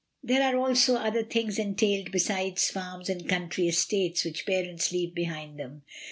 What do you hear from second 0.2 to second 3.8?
There are also other things entailed besides farms and country